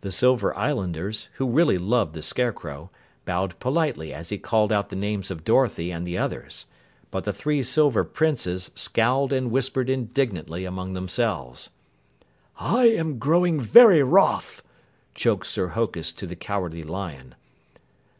[0.00, 2.90] The Silver Islanders, who really loved the Scarecrow,
[3.24, 6.66] bowed politely as he called out the names of Dorothy and the others.
[7.12, 11.70] But the three Silver Princes scowled and whispered indignantly among themselves.
[12.58, 14.64] "I am growing very wroth!"
[15.14, 17.36] choked Sir Hokus to the Cowardly Lion.